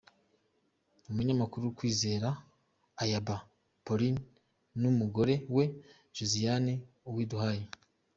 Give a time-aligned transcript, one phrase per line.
[1.09, 2.29] Umunyamakuru Kwizera
[3.03, 3.35] Ayabba
[3.85, 4.17] Paulin
[4.81, 5.65] n’umugore we
[6.15, 6.73] Josiane
[7.09, 7.63] Uwiduhaye.